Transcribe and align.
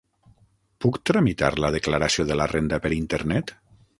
Puc 0.85 0.97
tramitar 1.09 1.51
la 1.65 1.71
declaració 1.77 2.27
de 2.31 2.39
la 2.41 2.49
renda 2.55 2.83
per 2.87 2.95
internet? 2.99 3.57